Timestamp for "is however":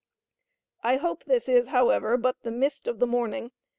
1.47-2.17